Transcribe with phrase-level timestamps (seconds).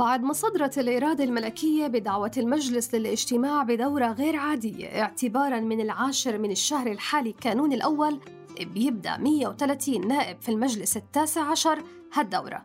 [0.00, 6.50] بعد ما صدرت الإرادة الملكية بدعوة المجلس للاجتماع بدورة غير عادية اعتباراً من العاشر من
[6.50, 8.20] الشهر الحالي الكانون الأول
[8.60, 11.78] بيبدأ 130 نائب في المجلس التاسع عشر
[12.14, 12.62] هالدورة.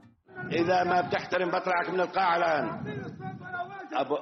[0.51, 2.65] إذا ما بتحترم بطلعك من القاعة الآن.
[3.93, 4.15] أبو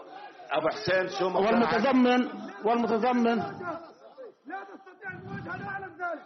[0.51, 2.27] أبو حسين شو مقتنعك؟ والمتضمن
[2.65, 3.35] والمتضمن.
[3.35, 6.23] لا تستطيع أن تواجه لا أعلم ذلك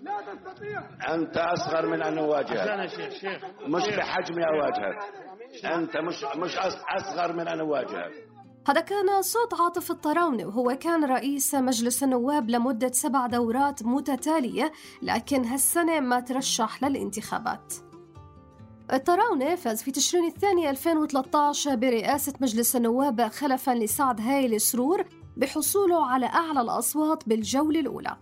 [0.00, 0.82] لا تستطيع
[1.14, 2.90] أنت أصغر من أن أواجهك
[3.66, 5.29] مش بحجمي أواجهك
[5.64, 8.28] أنت مش مش أص- أصغر من أن أواجهك
[8.68, 15.44] هذا كان صوت عاطف الطراونة وهو كان رئيس مجلس النواب لمدة سبع دورات متتالية لكن
[15.44, 17.74] هالسنة ما ترشح للانتخابات.
[18.92, 25.04] الطراونة فاز في تشرين الثاني 2013 برئاسة مجلس النواب خلفا لسعد هايل سرور
[25.36, 28.16] بحصوله على أعلى الأصوات بالجولة الأولى.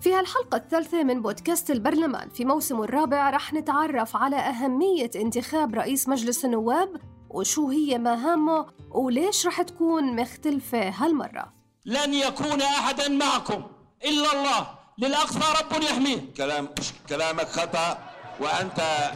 [0.00, 6.08] في هالحلقة الثالثة من بودكاست البرلمان في موسمه الرابع رح نتعرف على أهمية انتخاب رئيس
[6.08, 11.52] مجلس النواب وشو هي مهامه وليش رح تكون مختلفة هالمرة.
[11.84, 13.62] لن يكون أحدا معكم
[14.04, 14.66] إلا الله.
[14.98, 16.34] للأقصى رب يحميه.
[16.36, 16.68] كلام
[17.08, 17.98] كلامك خطأ
[18.40, 19.10] وأنت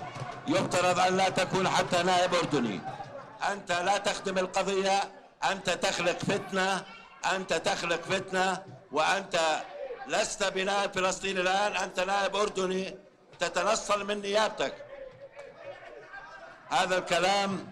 [0.49, 2.81] يفترض أن لا تكون حتى نائب أردني.
[3.53, 5.01] أنت لا تخدم القضية
[5.53, 6.85] أنت تخلق فتنة
[7.37, 8.59] أنت تخلق فتنة
[8.93, 9.63] وأنت
[10.07, 12.99] لست بنائب فلسطيني الآن أنت نائب أردني
[13.41, 14.75] تتنصل من نيابتك.
[16.71, 17.69] هذا الكلام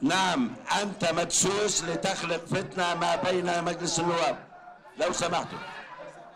[0.00, 4.38] نعم أنت مدسوس لتخلق فتنة ما بين مجلس النواب.
[4.96, 5.58] لو سمحتم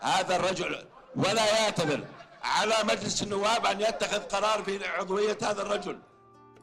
[0.01, 0.87] هذا الرجل
[1.17, 2.05] ولا يعتذر.
[2.45, 5.99] على مجلس النواب أن يتخذ قرار في عضوية هذا الرجل.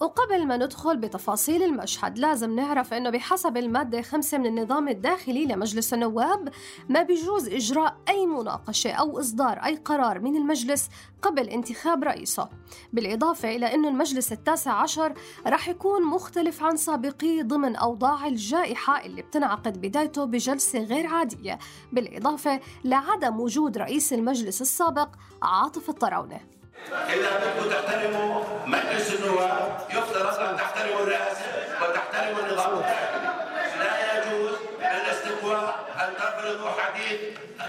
[0.01, 5.93] وقبل ما ندخل بتفاصيل المشهد لازم نعرف إنه بحسب المادة خمسة من النظام الداخلي لمجلس
[5.93, 6.49] النواب
[6.89, 10.89] ما بيجوز إجراء أي مناقشة أو إصدار أي قرار من المجلس
[11.21, 12.49] قبل انتخاب رئيسه.
[12.93, 15.13] بالإضافة إلى إنه المجلس التاسع عشر
[15.47, 21.59] رح يكون مختلف عن سابقيه ضمن أوضاع الجائحة اللي بتنعقد بدايته بجلسة غير عادية.
[21.91, 25.09] بالإضافة لعدم وجود رئيس المجلس السابق
[25.41, 29.81] عاطف الطراونة إذا بدكم تحترموا مجلس النواب.
[29.89, 31.45] يفترض أن تحترموا الرئاسة
[31.81, 32.73] وتحترموا النظام.
[32.73, 33.31] الداخلي
[33.79, 37.19] لا يجوز للاستقواء أن تفرضوا حديث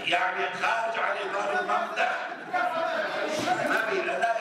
[0.05, 2.33] يعني خارج عن إطار الداخلي
[3.69, 4.33] ما في لا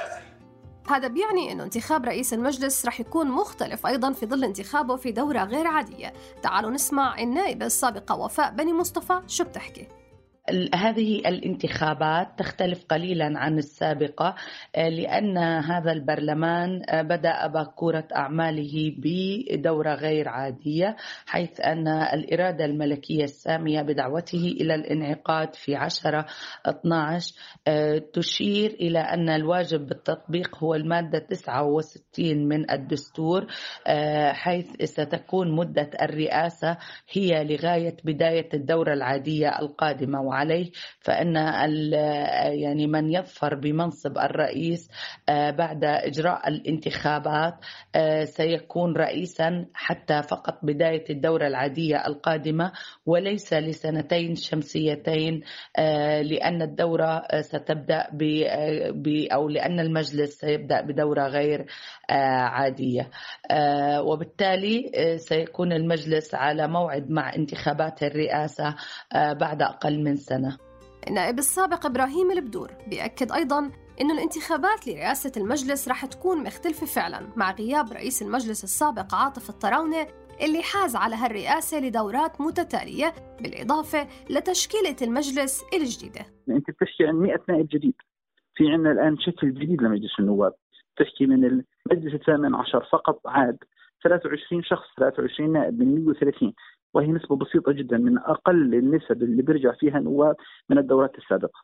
[0.88, 5.44] هذا بيعني انه انتخاب رئيس المجلس رح يكون مختلف أيضا في ظل انتخابه في دورة
[5.44, 6.12] غير عادية.
[6.42, 9.88] تعالوا نسمع النائبه السابقه وفاء بني مصطفى شو بتحكي.
[10.74, 14.34] هذه الانتخابات تختلف قليلا عن السابقة
[14.76, 23.24] آه، لأن هذا البرلمان آه، بدأ باكورة أعماله بدورة غير عادية حيث أن الإرادة الملكية
[23.24, 26.26] السامية بدعوته إلى الانعقاد في 10
[26.66, 27.34] 12
[27.68, 33.46] آه، تشير إلى أن الواجب بالتطبيق هو المادة 69 من الدستور
[34.32, 36.76] حيث ستكون مدة الرئاسة
[37.12, 40.31] هي لغاية بداية الدورة العادية القادمة.
[40.32, 40.70] وعليه
[41.00, 41.36] فإن
[42.62, 44.88] يعني من يظفر بمنصب الرئيس
[45.28, 47.54] آه، بعد إجراء الانتخابات
[47.94, 52.72] آه، سيكون رئيسا حتى فقط بداية الدورة العادية القادمة
[53.06, 55.42] وليس لسنتين شمسيتين
[55.78, 58.22] آه، لأن الدورة ستبدأ ب
[59.32, 61.66] أو لأن المجلس سيبدأ بدورة غير
[62.10, 63.10] عادية.
[64.00, 68.74] وبالتالي سيكون المجلس على موعد مع انتخابات الرئاسة
[69.14, 70.58] بعد أقل من سنة.
[71.08, 73.70] النائب السابق إبراهيم البدور بيأكد أيضا
[74.00, 80.06] إنه الانتخابات لرئاسة المجلس رح تكون مختلفة فعلا مع غياب رئيس المجلس السابق عاطف الطراونه
[80.42, 86.26] اللي حاز على هالرئاسة لدورات متتالية بالإضافة لتشكيلة المجلس الجديدة.
[86.48, 87.94] أنت بتحكي عن 100 نائب جديد.
[88.54, 90.52] في عندنا الآن شكل جديد لمجلس النواب.
[90.96, 93.58] تحكي من المجلس الثامن عشر فقط عاد.
[94.04, 96.52] 23 شخص 23 نائب من 130
[96.94, 100.36] وهي نسبة بسيطة جدا من أقل النسب اللي بيرجع فيها نواب
[100.70, 101.60] من الدورات السابقة.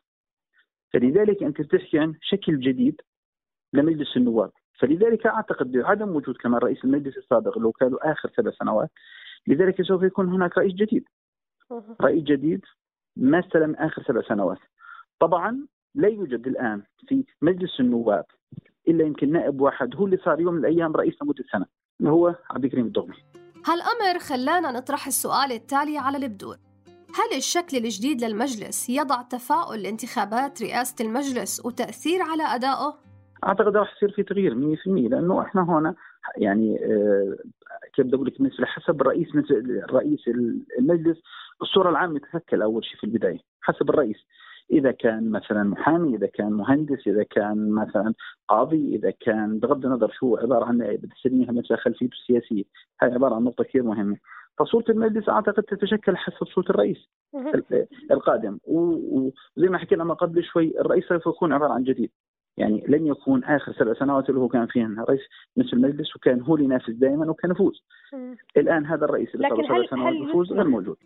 [0.93, 3.01] فلذلك أنت بتحكي عن شكل جديد
[3.73, 4.51] لمجلس النواب.
[4.79, 8.89] فلذلك أعتقد بعدم وجود كمان رئيس المجلس السابق لو كانوا آخر ثلاث سنوات
[9.47, 11.03] لذلك سوف يكون هناك رئيس جديد.
[12.01, 12.65] رئيس جديد
[13.15, 14.59] ما استلم آخر سبع سنوات.
[15.19, 18.25] طبعا لا يوجد الآن في مجلس النواب
[18.87, 21.65] إلا يمكن نائب واحد هو اللي صار يوم من الأيام رئيس لمدة سنة
[21.99, 23.15] اللي هو عبد الكريم الدغمي.
[23.65, 26.55] هالأمر خلانا نطرح السؤال التالي على البدور
[27.15, 32.97] هل الشكل الجديد للمجلس يضع تفاؤل لانتخابات رئاسة المجلس وتأثير على أدائه؟
[33.43, 35.95] أعتقد راح يصير في تغيير 100% لأنه إحنا هنا
[36.37, 37.35] يعني آه،
[37.95, 39.27] كيف بدي أقول لك بالنسبة حسب رئيس
[39.91, 40.19] رئيس
[40.79, 41.17] المجلس
[41.61, 44.17] الصورة العامة تتشكل أول شيء في البداية حسب الرئيس
[44.71, 48.13] إذا كان مثلا محامي إذا كان مهندس إذا كان مثلا
[48.47, 52.63] قاضي إذا كان بغض النظر شو عبارة عن بدي اسميها مثلا خلفيته السياسيه
[53.01, 54.17] هاي عبارة عن نقطة كثير مهمة.
[54.57, 57.09] فصورة المجلس أعتقد تتشكل حسب صورة الرئيس
[58.11, 58.59] القادم.
[58.67, 62.11] وزي ما حكينا ما قبل شوي الرئيس سوف يكون عبارة عن جديد.
[62.57, 65.21] يعني لن يكون آخر سبع سنوات اللي هو كان فيها رئيس
[65.57, 67.83] مثل المجلس وكان هو اللي ينافس دائما وكان يفوز.
[68.57, 70.97] الآن هذا الرئيس اللي صار سبع سنوات يفوز غير موجود.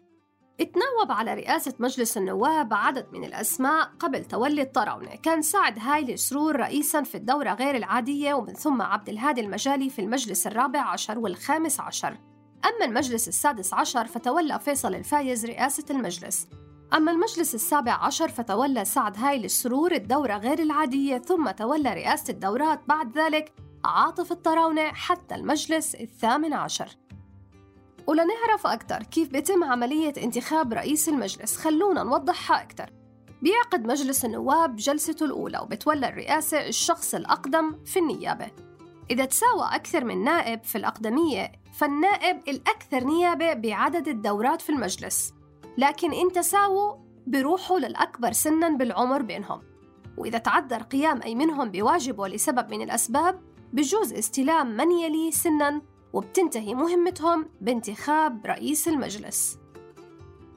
[0.59, 6.55] اتناوب على رئاسة مجلس النواب عدد من الأسماء قبل تولي الطراونة كان سعد هايل سرور
[6.55, 11.79] رئيسا في الدورة غير العادية ومن ثم عبد الهادي المجالي في المجلس الرابع عشر والخامس
[11.79, 12.17] عشر.
[12.65, 16.47] أما المجلس السادس عشر فتولى فيصل الفايز رئاسة المجلس.
[16.93, 22.81] أما المجلس السابع عشر فتولى سعد هايل السرور الدورة غير العادية ثم تولى رئاسة الدورات
[22.87, 23.53] بعد ذلك
[23.85, 26.89] عاطف الطراونة حتى المجلس الثامن عشر.
[28.07, 31.57] ولنعرف أكثر كيف بيتم عملية انتخاب رئيس المجلس.
[31.57, 32.89] خلونا نوضحها أكثر.
[33.41, 38.51] بيعقد مجلس النواب جلسته الأولى وبتولى الرئاسة الشخص الأقدم في النيابة.
[39.11, 45.33] إذا تساوى أكثر من نائب في الأقدمية فالنائب الأكثر نيابة بعدد الدورات في المجلس.
[45.77, 46.95] لكن إن تساووا
[47.27, 49.61] بيروحوا للأكبر سنا بالعمر بينهم.
[50.17, 53.41] وإذا تعذر قيام أي منهم بواجبه لسبب من الأسباب
[53.73, 55.81] بجوز استلام من يلي سنا
[56.13, 59.57] وبتنتهي مهمتهم بانتخاب رئيس المجلس.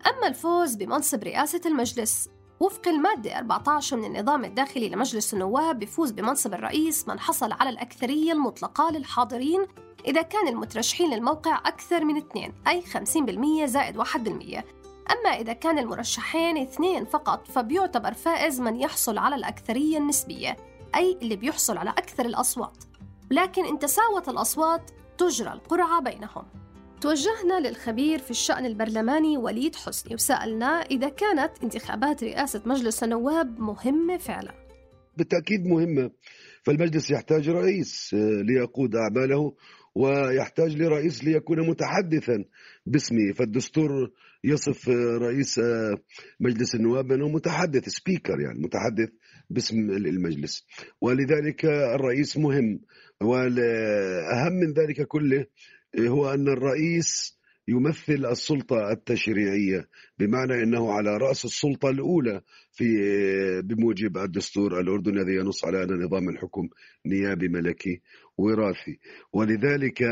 [0.07, 2.29] أما الفوز بمنصب رئاسة المجلس
[2.61, 8.33] وفق المادة 14 من النظام الداخلي لمجلس النواب بفوز بمنصب الرئيس من حصل على الأكثرية
[8.33, 9.67] المطلقة للحاضرين
[10.07, 14.05] إذا كان المترشحين للموقع أكثر من اثنين أي 50% زائد 1%
[15.11, 20.57] أما إذا كان المرشحين اثنين فقط فبيعتبر فائز من يحصل على الأكثرية النسبية
[20.95, 22.77] أي اللي بيحصل على أكثر الأصوات.
[23.31, 26.45] لكن إن تساوت الأصوات تجرى القرعة بينهم.
[27.01, 34.17] توجهنا للخبير في الشأن البرلماني وليد حسني وسألناه إذا كانت انتخابات رئاسة مجلس النواب مهمة
[34.17, 34.55] فعلا.
[35.17, 36.11] بالتأكيد مهمة
[36.63, 39.55] فالمجلس يحتاج رئيس آه، ليقود أعماله
[39.95, 42.45] ويحتاج لرئيس ليكون متحدثا
[42.87, 43.33] باسمه.
[43.33, 44.11] فالدستور
[44.45, 45.97] يصف آه، رئيس آه،
[46.41, 49.09] مجلس النواب أنه متحدث سبيكر يعني متحدث
[49.51, 50.67] باسم المجلس.
[51.01, 52.81] ولذلك الرئيس مهم.
[53.23, 55.47] والأهم من ذلك كله
[55.99, 57.37] هو أن الرئيس
[57.69, 62.41] يمثل السلطة التشريعية بمعنى أنه على رأس السلطة الأولى
[62.73, 62.85] في
[63.65, 66.69] بموجب الدستور الأردني الذي ينص على أن نظام الحكم
[67.07, 68.01] نيابي ملكي
[68.39, 68.99] وراثي.
[69.33, 70.05] ولذلك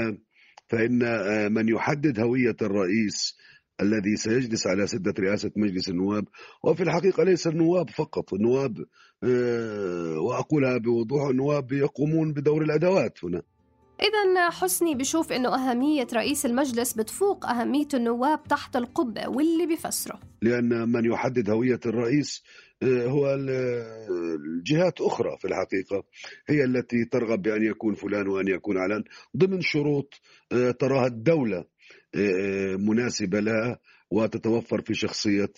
[0.69, 0.99] فإن
[1.53, 3.37] من يحدد هوية الرئيس
[3.81, 6.25] الذي سيجلس على سدة رئاسة مجلس النواب
[6.65, 8.85] وفي الحقيقة ليس النواب فقط النواب
[9.25, 13.43] آه، وأقولها بوضوح النواب يقومون بدور الأدوات هنا.
[14.01, 20.21] إذا حسني بشوف إنه أهمية رئيس المجلس بتفوق أهمية النواب تحت القبة واللي بيفسره.
[20.43, 22.43] لأن من يحدد هوية الرئيس
[22.83, 26.05] آه، هو الجهات أخرى في الحقيقة
[26.49, 29.05] هي التي ترغب بأن يكون فلان وأن يكون علان
[29.37, 30.21] ضمن شروط
[30.53, 31.65] آه، تراها الدولة
[32.79, 33.79] مناسبة لها
[34.15, 35.53] وتتوفر في شخصية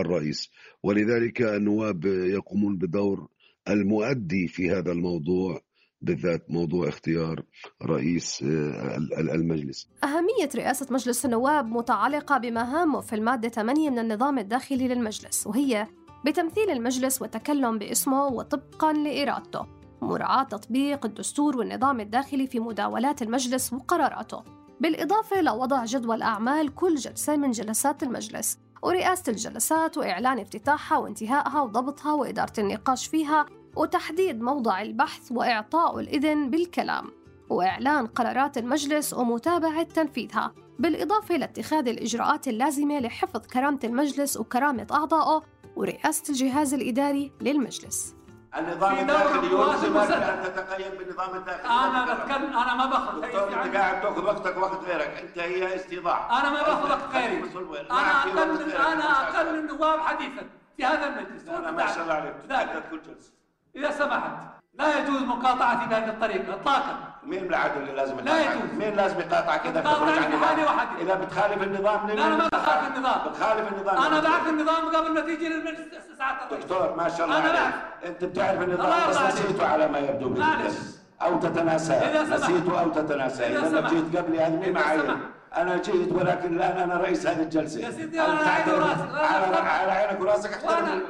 [0.00, 0.50] الرئيس.
[0.82, 3.28] ولذلك النواب يقومون بدور
[3.68, 5.60] المؤدي في هذا الموضوع
[6.02, 7.42] بالذات موضوع اختيار
[7.82, 9.88] رئيس آه، المجلس.
[10.04, 15.86] أهمية رئاسة مجلس النواب متعلقة بمهامه في المادة 8 من النظام الداخلي للمجلس وهي
[16.26, 19.66] بتمثيل المجلس والتكلم باسمه وطبقا لإرادته
[20.02, 24.59] مراعاة تطبيق الدستور والنظام الداخلي في مداولات المجلس وقراراته.
[24.80, 32.12] بالإضافة لوضع جدول أعمال كل جلسة من جلسات المجلس ورئاسة الجلسات وإعلان افتتاحها وانتهائها وضبطها
[32.12, 33.46] وإدارة النقاش فيها
[33.76, 37.04] وتحديد موضع البحث وإعطاء الإذن بالكلام
[37.50, 45.42] وإعلان قرارات المجلس ومتابعة تنفيذها بالإضافة لاتخاذ الإجراءات اللازمة لحفظ كرامة المجلس وكرامة أعضائه
[45.76, 48.14] ورئاسة الجهاز الإداري للمجلس
[48.56, 51.66] النظام الداخلي يلزمك ان تتقيد بالنظام الداخلي.
[51.66, 55.08] أنا بتكلم أنا ما باخذ دكتور أنت قاعد تأخذ وقتك وقت غيرك.
[55.08, 56.32] أنت هي استيضاح.
[56.32, 57.44] أنا ما باخذ وقت غيري.
[57.90, 60.42] أنا أقل أنا أقل النواب حديثا
[60.76, 61.48] في هذا المجلس.
[61.48, 62.34] أنا ما شاء الله عليك.
[62.48, 63.32] تتحدث كل جلسة.
[63.76, 64.59] إذا سمحت.
[64.80, 68.70] لا يجوز مقاطعتي بهذه الطريقة إطلاقا مين العدو اللي لازم لا؟ يجوز.
[68.78, 71.02] مين لازم يقاطعك اذا تقاطعني بتخرج عن النظام؟ وحدي.
[71.02, 75.20] إذا بتخالف النظام لا أنا ما بخالف النظام بتخالف النظام أنا بعرف النظام قبل ما
[75.20, 77.74] تيجي للمجلس ساعات دكتور ما شاء الله أنا بعرف.
[78.04, 79.18] أنت بتعرف النظام بس.
[79.20, 80.74] نسيته على ما يبدو معلش.
[81.22, 82.50] إذا سمحت.
[82.50, 83.94] نسيته أو تتناساه إذا سمحت.
[83.94, 85.18] جيت قبلي هذه إذا معي سمحت.
[85.56, 87.80] أنا جيت ولكن الآن أنا رئيس هذه الجلسة.
[87.80, 89.00] يا سيدي أنا عيني وراسي.
[89.00, 89.56] لا، لا، على.
[89.56, 90.70] على عينك وراسك أحترم.
[90.70, 91.02] وأنا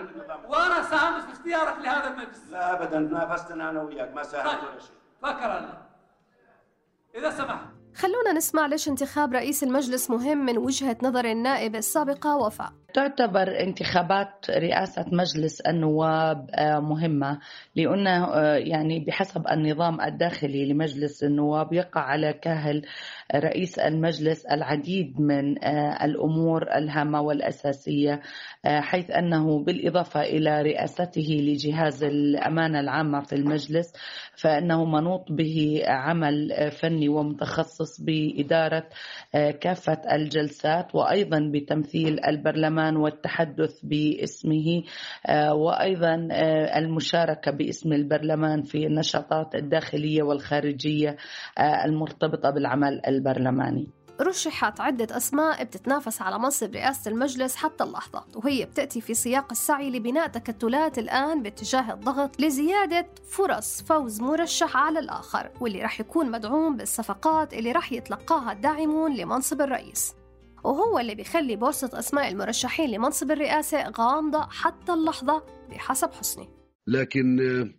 [0.49, 2.40] وأنا ساهم في اختيارك لهذا المجلس.
[2.50, 2.99] لا ابدا.
[2.99, 4.14] نافستنا أنا وياك.
[4.14, 4.59] ما ساهمت طيب.
[4.71, 4.97] ولا شيء.
[5.23, 5.79] فكر الله
[7.14, 7.64] إذا سمحت.
[7.97, 12.73] خلونا نسمع ليش انتخاب رئيس المجلس مهم من وجهة نظر النائب السابقة وفاء.
[12.95, 17.39] تعتبر انتخابات رئاسة مجلس النواب آه، مهمة
[17.77, 22.83] لأنه آه، يعني بحسب النظام الداخلي لمجلس النواب يقع على كاهل
[23.35, 28.21] رئيس المجلس العديد من آه، الأمور الهامة والأساسية
[28.67, 33.93] حيث أنه بالإضافة إلى رئاسته لجهاز الأمانة العامة في المجلس
[34.37, 38.85] فإنه منوط به عمل فني ومتخصص بإدارة
[39.61, 44.83] كافة الجلسات وأيضا بتمثيل البرلمان والتحدث باسمه
[45.27, 51.17] آه، وأيضا آه، المشاركة باسم البرلمان في النشاطات الداخلية والخارجية
[51.59, 53.89] آه، المرتبطة بالعمل البرلماني.
[54.21, 59.91] رشحت عدة أسماء بتتنافس على منصب رئاسة المجلس حتى اللحظة وهي بتأتي في سياق السعي
[59.91, 66.77] لبناء تكتلات الآن باتجاه الضغط لزيادة فرص فوز مرشح على الآخر واللي رح يكون مدعوم
[66.77, 70.20] بالصفقات اللي رح يتلقاها الداعمون لمنصب الرئيس.
[70.64, 76.49] وهو اللي بيخلي بورصة أسماء المرشحين لمنصب الرئاسة غامضة حتى اللحظة بحسب حسني.
[76.87, 77.71] لكن آه،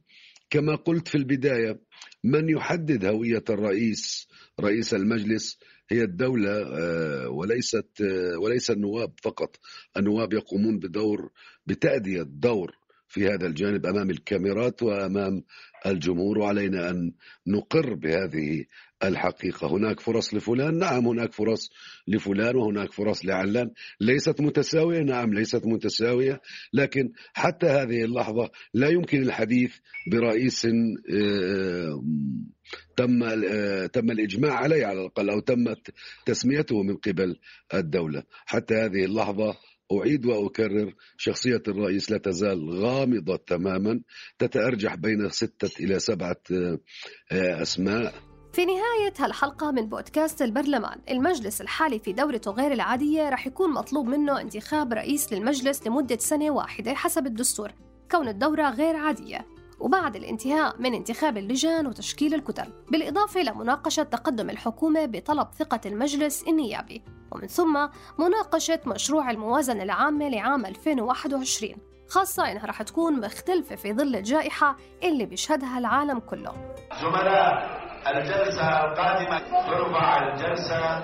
[0.49, 1.81] كما قلت في البداية
[2.23, 4.27] من يحدد هوية الرئيس
[4.59, 5.59] رئيس المجلس
[5.89, 9.55] هي الدولة آه، وليست آه، وليس النواب فقط.
[9.97, 11.31] النواب يقومون بدور
[11.65, 12.80] بتأدية دور
[13.11, 15.43] في هذا الجانب أمام الكاميرات وأمام
[15.85, 17.11] الجمهور وعلينا أن
[17.47, 18.65] نقر بهذه
[19.03, 19.67] الحقيقة.
[19.67, 21.69] هناك فرص لفلان نعم هناك فرص
[22.07, 23.71] لفلان وهناك فرص لعلان.
[24.01, 26.41] ليست متساوية نعم ليست متساوية
[26.73, 29.75] لكن حتى هذه اللحظة لا يمكن الحديث
[30.11, 32.03] برئيس آه،
[32.97, 35.93] تم آه، تم الإجماع عليه على الأقل أو تمت
[36.25, 37.35] تسميته من قبل
[37.73, 38.23] الدولة.
[38.45, 39.57] حتى هذه اللحظة
[39.99, 44.01] أعيد وأكرر شخصية الرئيس لا تزال غامضة تماما
[44.39, 48.13] تتأرجح بين ستة إلى سبعة آه، أسماء.
[48.53, 54.07] في نهاية هالحلقة من بودكاست البرلمان المجلس الحالي في دورته غير العادية رح يكون مطلوب
[54.07, 57.71] منه انتخاب رئيس للمجلس لمدة سنة واحدة حسب الدستور
[58.11, 59.45] كون الدورة غير عادية.
[59.81, 67.03] وبعد الانتهاء من انتخاب اللجان وتشكيل الكتل بالإضافة لمناقشة تقدم الحكومة بطلب ثقة المجلس النيابي
[67.31, 67.87] ومن ثم
[68.19, 71.75] مناقشة مشروع الموازنة العامة لعام 2021
[72.09, 76.53] خاصة إنها رح تكون مختلفة في ظل الجائحة اللي بيشهدها العالم كله.
[77.01, 80.97] زملاء الجلسة القادمة ترفع الجلسة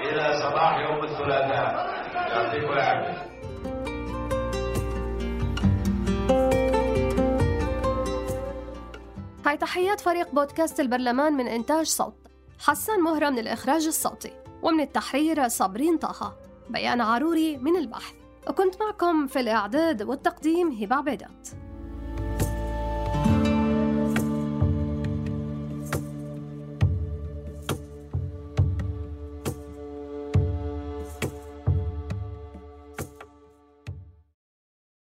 [0.00, 1.94] إلى صباح يوم الثلاثاء.
[2.14, 3.33] يعطيكم العافية.
[9.44, 12.14] هاي تحيات فريق بودكاست البرلمان من إنتاج صوت.
[12.58, 14.32] حسان مهرة من الإخراج الصوتي
[14.62, 16.36] ومن التحرير صابرين طه.
[16.70, 18.14] بيان عروري من البحث.
[18.48, 21.48] وكنت معكم في الإعداد والتقديم هبة عبيدات.